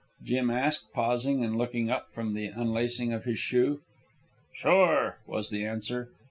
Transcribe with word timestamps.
Jim 0.23 0.49
asked, 0.49 0.91
pausing 0.93 1.45
and 1.45 1.55
looking 1.59 1.91
up 1.91 2.11
from 2.11 2.33
the 2.33 2.47
unlacing 2.47 3.13
of 3.13 3.25
his 3.25 3.37
shoe. 3.37 3.81
"Sure," 4.51 5.19
was 5.27 5.51
the 5.51 5.63
answer. 5.63 6.09